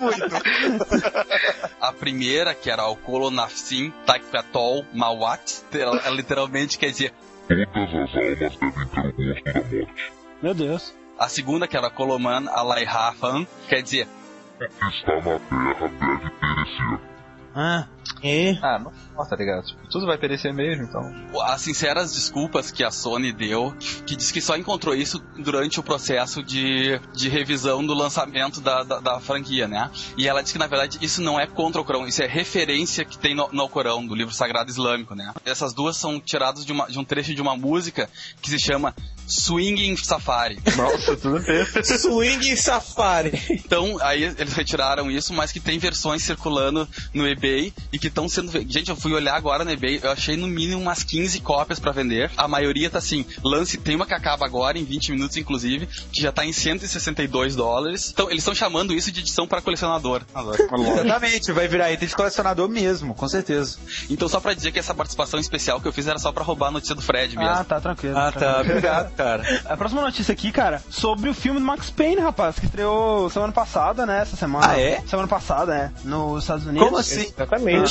[0.00, 0.24] Muito.
[1.80, 7.12] A primeira, que era o Kolonafsim Taikpetol Mawat, ela literalmente quer dizer.
[7.48, 10.12] Todas as almas devem ter o gosto da morte.
[10.42, 10.94] Meu Deus.
[11.18, 14.06] A segunda, que era Koloman Alaihafan, quer dizer.
[14.56, 17.00] O que está na terra deve perecer.
[17.54, 17.86] Ah.
[18.22, 18.58] E?
[18.62, 19.64] Ah, não importa, tá ligado?
[19.64, 21.14] Tipo, tudo vai perecer mesmo, então.
[21.42, 23.74] As sinceras desculpas que a Sony deu,
[24.06, 28.82] que diz que só encontrou isso durante o processo de, de revisão do lançamento da,
[28.82, 29.90] da, da franquia, né?
[30.16, 33.04] E ela diz que, na verdade, isso não é contra o Corão, isso é referência
[33.04, 35.32] que tem no, no Corão, do livro sagrado islâmico, né?
[35.44, 38.08] Essas duas são tiradas de, uma, de um trecho de uma música
[38.40, 38.94] que se chama
[39.28, 40.58] Swinging Safari.
[40.76, 41.64] Nossa, tudo bem.
[41.84, 43.32] Swinging Safari.
[43.50, 48.28] Então, aí eles retiraram isso, mas que tem versões circulando no eBay e que estão
[48.28, 48.50] sendo.
[48.68, 51.92] Gente, eu fui olhar agora no eBay, eu achei no mínimo umas 15 cópias para
[51.92, 52.30] vender.
[52.36, 56.22] A maioria tá assim, lance, tem uma que acaba agora, em 20 minutos inclusive, que
[56.22, 58.10] já tá em 162 dólares.
[58.12, 60.22] Então, eles estão chamando isso de edição para colecionador.
[61.04, 63.78] Exatamente, vai virar item de colecionador mesmo, com certeza.
[64.08, 66.68] Então, só para dizer que essa participação especial que eu fiz era só para roubar
[66.68, 67.50] a notícia do Fred mesmo.
[67.50, 68.16] Ah, tá, tranquilo.
[68.16, 69.62] Ah, tá, obrigado, cara.
[69.64, 73.52] A próxima notícia aqui, cara, sobre o filme do Max Payne, rapaz, que estreou semana
[73.52, 74.22] passada, né?
[74.22, 74.70] Essa semana.
[74.70, 75.02] Ah, é?
[75.06, 75.92] Semana passada, né?
[76.04, 76.86] Nos Estados Unidos.
[76.86, 77.32] Como assim?
[77.36, 77.87] Exatamente.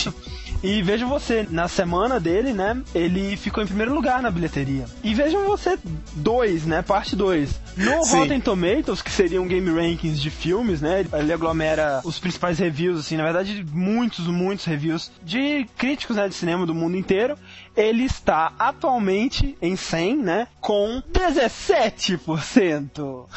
[0.63, 2.81] E vejam você, na semana dele, né?
[2.93, 4.86] Ele ficou em primeiro lugar na bilheteria.
[5.03, 5.77] E vejam você,
[6.15, 6.81] dois, né?
[6.81, 7.60] Parte 2.
[7.77, 8.17] No Sim.
[8.17, 11.05] Rotten Tomatoes, que seria um game rankings de filmes, né?
[11.13, 16.33] Ele aglomera os principais reviews, assim, na verdade, muitos, muitos reviews de críticos né, de
[16.33, 17.38] cinema do mundo inteiro
[17.77, 20.47] ele está atualmente em 100, né?
[20.59, 23.27] Com 17%.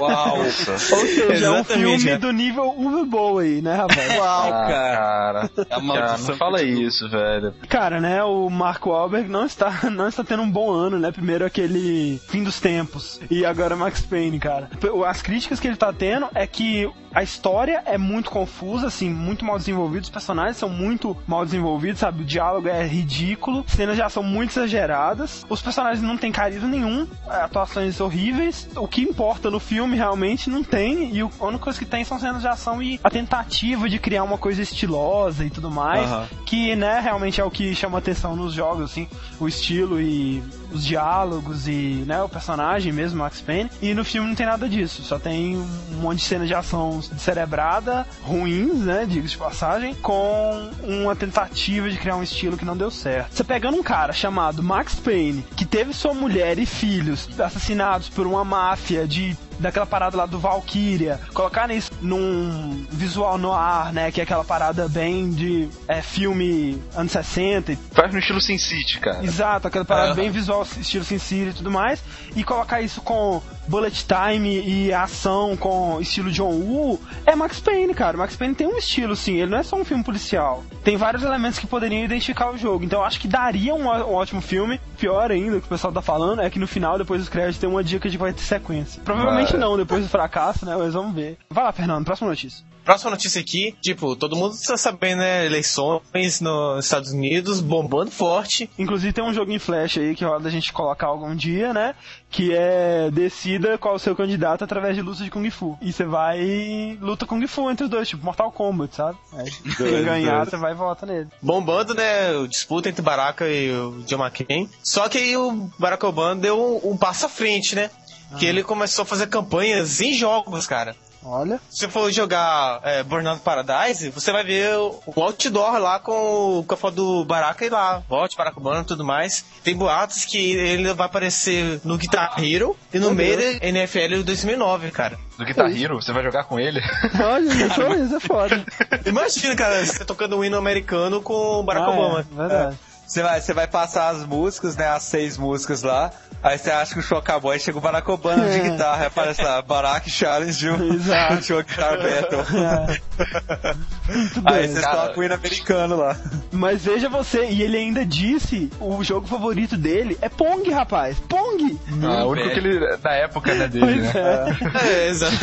[0.00, 0.38] Uau!
[0.38, 2.16] Ou seja, é um filme é.
[2.16, 4.06] do nível Uber Bowie, né, rapaz?
[4.16, 5.50] Uau, ah, cara.
[5.68, 7.52] É uma cara, não fala isso, velho.
[7.68, 11.10] Cara, né, o Mark Wahlberg não está, não está tendo um bom ano, né?
[11.10, 13.20] Primeiro aquele fim dos tempos.
[13.28, 14.70] E agora Max Payne, cara.
[15.06, 19.44] As críticas que ele está tendo é que a história é muito confusa, assim, muito
[19.44, 22.22] mal desenvolvida, os personagens são muito mal desenvolvidos, sabe?
[22.22, 27.06] O diálogo é ridículo, cenas já são muito exageradas, os personagens não têm carisma nenhum,
[27.26, 31.84] atuações horríveis, o que importa no filme realmente não tem, e a única coisa que
[31.84, 35.70] tem são cenas de ação e a tentativa de criar uma coisa estilosa e tudo
[35.70, 36.26] mais, uhum.
[36.46, 39.08] que, né, realmente é o que chama atenção nos jogos, assim,
[39.38, 44.28] o estilo e os diálogos e, né, o personagem mesmo, Max Payne, e no filme
[44.28, 49.06] não tem nada disso, só tem um monte de cenas de ação cerebrada, ruins, né,
[49.08, 53.36] diga de passagem, com uma tentativa de criar um estilo que não deu certo.
[53.36, 58.26] Você pegando um cara chamado Max Payne, que teve sua mulher e filhos assassinados por
[58.26, 64.10] uma máfia de daquela parada lá do Valkyria, colocar isso num visual no ar, né?
[64.10, 67.76] Que é aquela parada bem de é, filme anos 60.
[67.92, 69.24] Faz no estilo Sin City, cara.
[69.24, 72.02] Exato, aquela parada bem visual, estilo Sin City e tudo mais.
[72.34, 77.94] E colocar isso com bullet time e ação com estilo John Woo, é Max Payne,
[77.94, 78.16] cara.
[78.16, 79.34] Max Payne tem um estilo, sim.
[79.34, 80.64] Ele não é só um filme policial.
[80.82, 82.84] Tem vários elementos que poderiam identificar o jogo.
[82.84, 84.80] Então eu acho que daria um, um ótimo filme.
[84.98, 87.58] Pior ainda, o que o pessoal tá falando, é que no final, depois dos créditos,
[87.58, 89.02] tem uma dica de que vai ter sequência.
[89.04, 90.76] Provavelmente não, depois do fracasso, né?
[90.76, 91.38] Mas vamos ver.
[91.50, 92.71] Vai lá, Fernando, próxima notícia.
[92.84, 95.46] Próxima notícia aqui, tipo, todo mundo está sabendo, né?
[95.46, 98.68] Eleições nos Estados Unidos bombando forte.
[98.78, 101.94] Inclusive tem um jogo em flash aí que roda a gente colocar algum dia, né?
[102.28, 105.78] Que é decida qual o seu candidato através de luta de Kung Fu.
[105.80, 109.18] E você vai e luta Kung Fu entre os dois, tipo Mortal Kombat, sabe?
[109.34, 109.44] É,
[109.76, 111.28] quem ganhar, você vai e vota nele.
[111.40, 112.32] Bombando, né?
[112.32, 114.68] O disputa entre Baraka e o John McCain.
[114.82, 117.90] Só que aí o Barack Obama deu um, um passo à frente, né?
[118.38, 120.96] Que ele começou a fazer campanhas em jogos, cara.
[121.24, 121.60] Olha.
[121.70, 126.74] Se você for jogar é, Burnout Paradise, você vai ver o outdoor lá com, com
[126.74, 128.02] a foto do Baraka e lá.
[128.08, 129.44] Vote, Baraka Obama e tudo mais.
[129.62, 134.90] Tem boatos que ele vai aparecer no Guitar Hero e no meio da NFL 2009,
[134.90, 135.18] cara.
[135.38, 135.94] Do Guitar Hero?
[136.02, 136.80] Você vai jogar com ele?
[137.24, 138.64] Olha, isso é foda.
[139.06, 142.20] Imagina, cara, você tocando um hino americano com o Barack Ah, Obama.
[142.20, 142.78] É, verdade.
[143.06, 144.88] Você vai, você vai passar as músicas, né?
[144.88, 146.10] As seis músicas lá.
[146.42, 148.70] Aí você acha que o show acabou, aí chega o Barack Obama de É.
[148.70, 151.34] guitarra, aparece lá, Barack Challenge Exato.
[151.38, 152.44] o show Guitar Battle.
[152.58, 153.00] É.
[154.44, 154.96] Aí Cara.
[155.06, 156.16] tocam o hino americano lá.
[156.50, 161.16] Mas veja você, e ele ainda disse, o jogo favorito dele é Pong, rapaz.
[161.28, 161.78] Pong!
[162.02, 162.96] Ah, o único que ele.
[162.96, 164.12] Da época né, dele, Pois né?
[164.14, 164.82] é.
[165.04, 165.36] É, exato.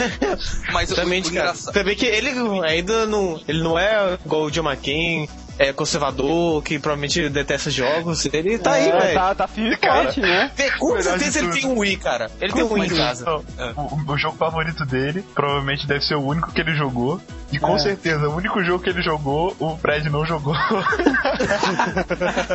[0.73, 1.15] Mas o, o cara.
[1.15, 1.73] engraçado.
[1.73, 2.29] Você vê que ele
[2.65, 3.39] ainda não.
[3.47, 5.27] Ele não é igual o John McCain,
[5.59, 8.25] é conservador, que provavelmente detesta jogos.
[8.31, 9.13] Ele tá aí, É, velho.
[9.13, 10.51] Tá, tá firme Cara, forte, né?
[10.55, 12.31] Tem- Com certeza ele tem um Wii, cara.
[12.39, 13.29] Ele tem um Wii em casa.
[13.75, 17.19] O, o jogo favorito dele provavelmente deve ser o único que ele jogou.
[17.51, 17.79] E com É.
[17.79, 20.53] certeza, o único jogo que ele jogou, o Fred não jogou.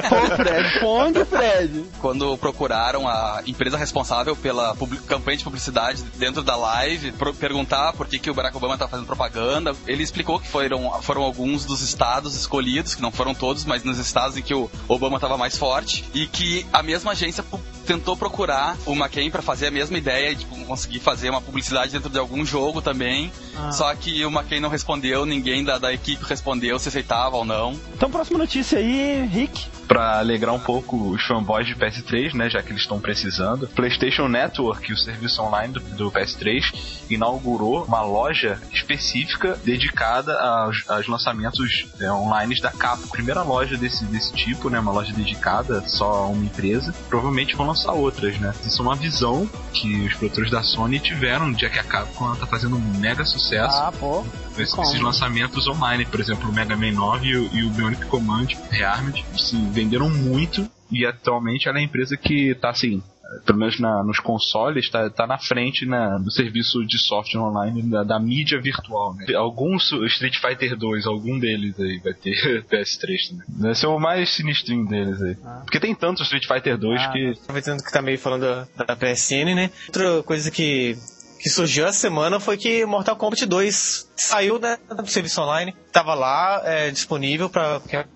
[0.08, 1.84] Pô, Fred, Pong, Fred.
[2.00, 4.76] Quando procuraram a empresa responsável pela
[5.06, 9.06] campanha de publicidade dentro da live, perguntar por que, que o Barack Obama tá fazendo
[9.06, 13.82] propaganda, ele explicou que foram, foram alguns dos estados escolhidos, que não foram todos, mas
[13.84, 17.44] nos estados em que o Obama estava mais forte, e que a mesma agência
[17.86, 21.92] tentou procurar o McCain para fazer a mesma ideia, de tipo, conseguir fazer uma publicidade
[21.92, 23.70] dentro de algum jogo também, Ah.
[23.72, 24.83] só que o McCain não respondeu,
[25.26, 27.78] ninguém da, da equipe respondeu se aceitava ou não.
[27.94, 29.66] Então, próxima notícia aí, Rick.
[29.86, 33.68] Pra alegrar um pouco os fanboys de PS3, né, já que eles estão precisando.
[33.68, 41.06] PlayStation Network, o serviço online do, do PS3, inaugurou uma loja específica dedicada aos, aos
[41.06, 43.08] lançamentos é, online da Capcom.
[43.08, 46.94] Primeira loja desse, desse tipo, né, uma loja dedicada só a uma empresa.
[47.08, 48.54] Provavelmente vão lançar outras, né.
[48.64, 52.46] Isso é uma visão que os produtores da Sony tiveram, já que a Capcom tá
[52.46, 54.24] fazendo um mega sucesso Ah, pô.
[54.58, 58.06] esses, esses lançamentos online, por exemplo, o Mega Man 9 e o, e o Bionic
[58.06, 63.02] Command Rearmed se venderam muito e atualmente ela é a empresa que tá assim,
[63.44, 67.82] pelo menos na- nos consoles, tá, tá na frente na, do serviço de software online
[67.82, 69.14] da, da mídia virtual.
[69.14, 69.26] Né?
[69.34, 73.44] Alguns Street Fighter 2, algum deles aí vai ter PS3 também.
[73.60, 75.34] Vai ser o mais sinistrinho deles aí.
[75.64, 77.30] Porque tem tanto Street Fighter 2 Ah, que.
[77.42, 79.70] Aproveitando que tá meio falando da, da PSN, né?
[79.88, 80.96] Outra coisa que,
[81.44, 85.76] que surgiu essa semana foi que Mortal Kombat 2 saiu né, do serviço online.
[85.92, 87.50] Tava lá, é, disponível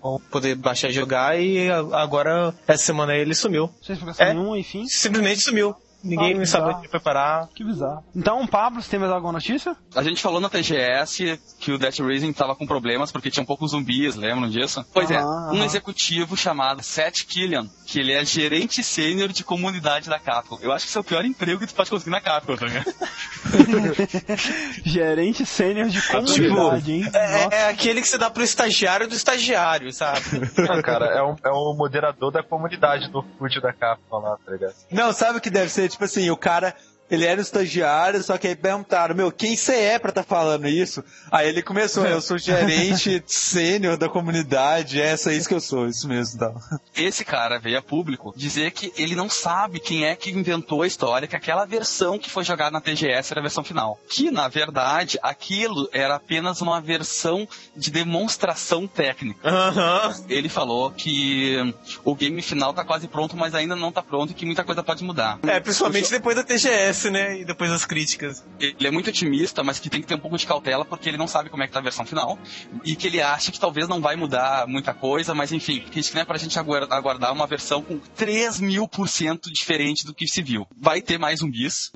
[0.03, 3.69] um poder baixar e jogar, e agora, essa semana ele sumiu.
[3.83, 4.33] Sem explicação É.
[4.33, 4.87] nenhuma, enfim.
[4.87, 5.75] Simplesmente sumiu.
[6.03, 6.79] Ninguém Ah, sabia bizarro.
[6.79, 7.47] onde preparar.
[7.53, 8.03] Que bizarro.
[8.15, 9.75] Então, Pablo, você tem mais alguma notícia?
[9.95, 13.45] A gente falou na TGS que o Death Rising tava com problemas porque tinha um
[13.45, 14.85] pouco zumbis, lembram disso?
[14.93, 15.65] Pois é, Aham, um aham.
[15.65, 20.57] executivo chamado Seth Killian, que ele é gerente sênior de comunidade da Capcom.
[20.61, 22.65] Eu acho que esse é o pior emprego que tu pode conseguir na Capcom, tá
[22.65, 22.93] ligado?
[24.85, 27.03] Gerente sênior de comunidade, hein?
[27.03, 27.17] Nossa.
[27.17, 30.21] É, é aquele que você dá pro estagiário do estagiário, sabe?
[30.57, 34.51] Não, cara, é o, é o moderador da comunidade do FUT da Capcom lá, tá
[34.51, 34.73] ligado?
[34.91, 35.88] Não, sabe o que deve ser?
[35.89, 36.75] Tipo assim, o cara,
[37.09, 40.67] ele era um estagiário, só que aí perguntaram, meu, quem você é pra tá falando
[40.67, 41.03] isso?
[41.31, 45.87] Aí ele começou, eu sou gerente sênior da comunidade, essa é isso que eu sou,
[45.87, 46.53] isso mesmo, tá?
[46.95, 50.87] Esse cara veio a público dizer que ele não sabe quem é que inventou a
[50.87, 53.99] história, que aquela versão que foi jogada na TGS era a versão final.
[54.09, 59.39] Que, na verdade, aquilo era apenas uma versão de demonstração técnica.
[59.47, 60.15] Aham.
[60.27, 61.57] Ele falou que
[62.03, 64.83] o game final tá quase pronto, mas ainda não tá pronto e que muita coisa
[64.83, 65.39] pode mudar.
[65.43, 67.39] É, principalmente depois da TGS, né?
[67.39, 68.45] E depois as críticas.
[68.59, 71.17] Ele é muito otimista, mas que tem que ter um pouco de cautela porque ele
[71.17, 72.37] não sabe como é que tá a versão final.
[72.83, 76.21] E que ele acha que talvez não vai mudar muita coisa, mas enfim, que não
[76.21, 80.41] é pra gente aguardar uma versão com 3 mil por cento diferente do que se
[80.41, 80.65] viu.
[80.75, 81.91] Vai ter mais zumbis,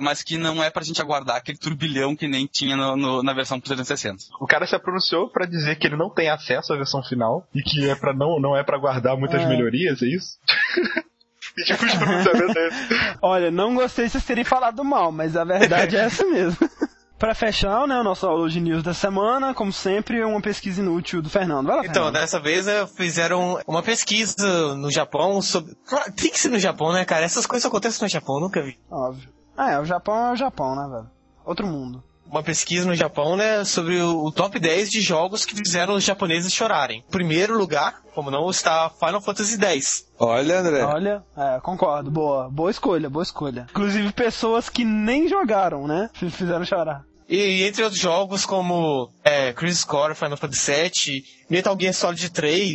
[0.00, 3.32] mas que não é pra gente aguardar aquele turbilhão que nem tinha no, no, na
[3.32, 4.24] versão 360.
[4.40, 7.62] O cara se pronunciou para dizer que ele não tem acesso à versão final e
[7.62, 9.46] que é para não, não é para guardar muitas é.
[9.46, 10.38] melhorias, é isso?
[11.58, 13.18] e tipo, pronunciamentos é esse.
[13.22, 16.58] Olha, não gostei de vocês terem falado mal, mas a verdade é essa mesmo.
[17.16, 21.22] Para fechar, né, o nosso aula de news da semana, como sempre, uma pesquisa inútil
[21.22, 21.68] do Fernando.
[21.68, 22.14] Vai lá, então, Fernando.
[22.14, 25.74] dessa vez eh, fizeram uma pesquisa no Japão sobre.
[26.16, 27.24] Tem que ser no Japão, né, cara?
[27.24, 28.76] Essas coisas acontecem no Japão, nunca vi.
[28.90, 29.30] Óbvio.
[29.56, 31.10] Ah, é, o Japão é o Japão, né, velho?
[31.46, 32.02] Outro mundo
[32.34, 36.02] uma pesquisa no Japão, né, sobre o, o, top 10 de jogos que fizeram os
[36.02, 37.04] japoneses chorarem.
[37.08, 40.04] Primeiro lugar, como não, está Final Fantasy X.
[40.18, 40.84] Olha, André.
[40.84, 42.10] Olha, é, concordo.
[42.10, 43.66] Boa, boa escolha, boa escolha.
[43.70, 47.04] Inclusive pessoas que nem jogaram, né, fizeram chorar.
[47.28, 52.72] E entre outros jogos como é, Crisis Core, Final Fantasy VII, Metal Gear Solid 3.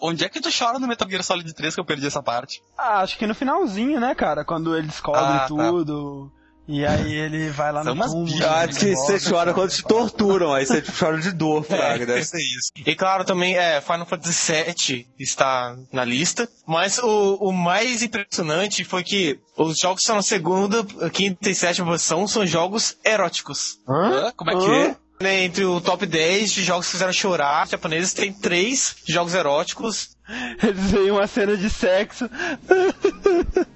[0.00, 2.62] Onde é que tu chora no Metal Gear Solid 3 que eu perdi essa parte?
[2.78, 4.44] Ah, acho que no finalzinho, né, cara?
[4.44, 5.46] Quando ele descobre ah, tá.
[5.48, 6.30] tudo.
[6.30, 6.43] Tá.
[6.66, 8.46] E aí ele vai lá no túmulo.
[8.46, 12.24] Acho que você chora quando te torturam, aí você chora de dor, Fraga, é, deve
[12.24, 12.70] ser isso.
[12.74, 18.82] E claro, também é, Final Fantasy VII está na lista, mas o, o mais impressionante
[18.82, 23.78] foi que os jogos que estão na segunda, quinta e sétima posição são jogos eróticos.
[23.86, 24.32] Hã?
[24.34, 24.96] Como é que é?
[25.24, 29.34] Né, entre o top 10 de jogos que fizeram chorar, os japoneses tem três jogos
[29.34, 30.10] eróticos.
[30.62, 32.28] Eles veem uma cena de sexo.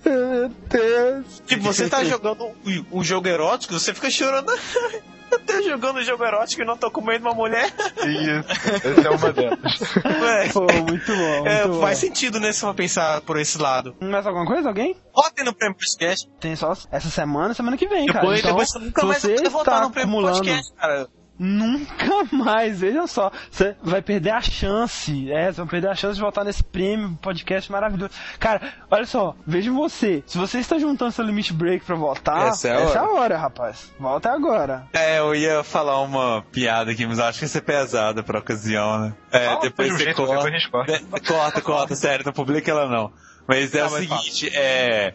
[0.04, 1.42] Meu Deus.
[1.46, 2.52] Tipo, você tá jogando
[2.92, 4.52] um jogo erótico, você fica chorando.
[5.30, 7.66] Eu tô jogando jogo erótico e não tô comendo uma mulher.
[7.98, 9.80] Isso, essa é uma delas.
[10.20, 11.34] Ué, Pô, muito bom.
[11.36, 11.80] Muito é, bom.
[11.80, 13.94] Faz sentido, né, se for pensar por esse lado.
[14.00, 14.96] Mais alguma coisa, alguém?
[15.14, 16.28] Votem no Prêmio Podcast.
[16.40, 18.38] Tem só essa semana, semana que vem, depois, cara.
[18.38, 21.08] Então, depois você nunca mais vai votar no Prêmio Podcast, cara.
[21.38, 23.30] Nunca mais, vejam só.
[23.50, 25.30] Você vai perder a chance.
[25.30, 28.12] É, você vai perder a chance de voltar nesse prêmio podcast maravilhoso.
[28.40, 30.22] Cara, olha só, vejam você.
[30.26, 33.08] Se você está juntando seu limit break pra votar, essa é a, essa hora.
[33.08, 33.92] É a hora, rapaz.
[33.98, 34.86] Volta agora.
[34.92, 38.98] É, eu ia falar uma piada aqui, mas acho que ia ser pesada pra ocasião,
[38.98, 39.14] né?
[39.30, 40.44] É, Fala, depois você jeito, corta.
[40.50, 40.92] Depois corta.
[40.92, 43.12] É, corta, corta, sério, não publica ela não.
[43.46, 45.14] Mas é não, o seguinte, é.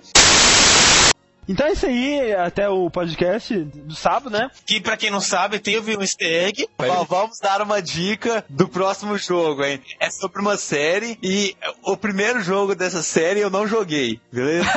[1.48, 4.50] Então é isso aí, até o podcast do sábado, né?
[4.66, 6.68] Que pra quem não sabe, teve um easter egg.
[7.08, 9.82] vamos dar uma dica do próximo jogo, hein?
[10.00, 14.70] É sobre uma série e o primeiro jogo dessa série eu não joguei, beleza?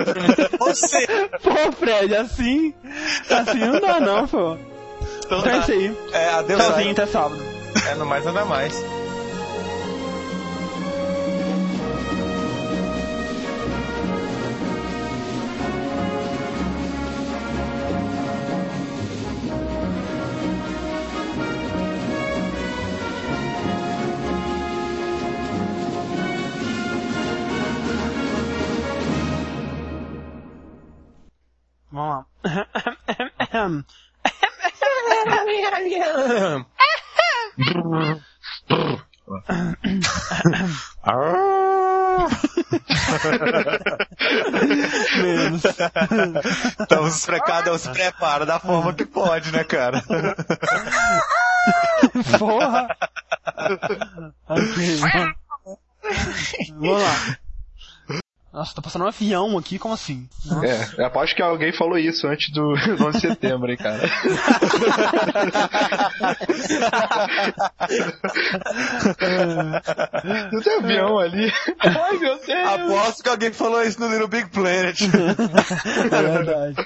[0.58, 1.06] Você...
[1.42, 2.74] Pô, Fred, assim,
[3.28, 4.56] assim não dá não, pô.
[5.24, 5.96] Então, então é isso aí.
[6.12, 6.60] É, adeus.
[6.60, 7.42] Tchauzinho, até sábado.
[7.88, 8.99] É, no mais nada mais.
[45.22, 45.62] Menos.
[46.80, 50.02] Então os cada um se prepara da forma que pode, né, cara?
[52.38, 52.88] Porra!
[54.48, 55.00] ok.
[56.70, 58.59] Vamos lá.
[58.70, 60.28] Nossa, tá passando um avião aqui, como assim?
[60.46, 60.66] Nossa.
[60.66, 64.00] É, eu aposto que alguém falou isso antes do 11 de setembro, hein, cara.
[70.52, 71.52] Não tem avião ali.
[71.80, 72.68] Ai, meu Deus.
[72.68, 75.00] Aposto que alguém falou isso no Little Big Planet.
[75.02, 76.76] é verdade.